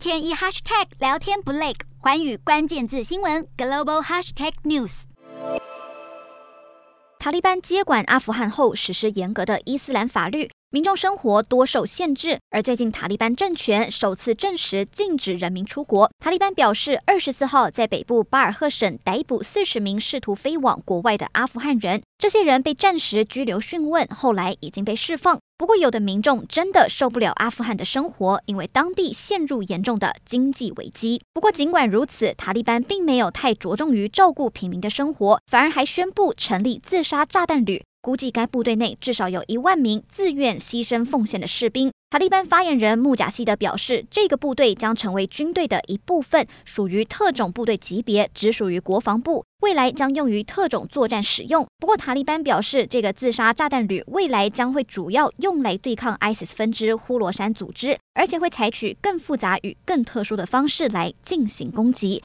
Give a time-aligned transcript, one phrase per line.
[0.00, 5.02] 天一 hashtag 聊天不累，环宇关键字新闻 global hashtag news。
[7.18, 10.50] 塔利班接管阿富汗后，实施严格的伊斯兰法律。
[10.72, 16.08] 民众生活多受限制，而最近塔利班政权首次证实禁止人民出国。
[16.20, 25.40] 塔利班表示，二十四号在北部巴尔赫省逮捕四十名试图飞往国外的阿富汗人，这些人被暂时拘留讯问，后来已经被释放。
[25.58, 31.20] 不过，有的民众真的受不了阿富汗的生活，因为当地陷入严重的经济危机。
[31.34, 37.82] 不过，尽管如此，塔利班并没有太着重于照顾平民的生活，反而还宣布成立自杀炸弹旅。
[38.02, 41.90] 估计该部队内至少有一万名自愿牺牲奉献的士兵。
[42.08, 51.64] 塔利班发言人穆贾希德表示，这个部队将成为军队的一部分，属于特种部队级别，只属于国防部，未来将用于特种作战使用。
[51.78, 62.18] 不过，塔利班表示，这个自杀炸弹旅未来将会主要用来对抗 ISIS 分支呼罗珊组织，而且会采取更复杂与更特殊的方式来进行攻击。